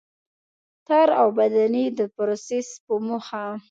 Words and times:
تار 0.87 1.07
اوبدنې 1.23 1.85
او 1.91 1.95
د 1.97 1.99
پروسس 2.15 2.67
په 2.85 2.93
موخه. 3.05 3.45